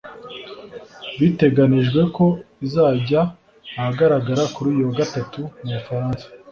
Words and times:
biteganijwe 1.19 2.01
ko 2.15 2.25
izajya 2.65 3.21
ahagaragara 3.79 4.43
kuri 4.53 4.67
uyu 4.73 4.83
wa 4.89 4.95
gatatu 5.01 5.39
mu 5.63 5.71
Bufaransa 5.77 6.25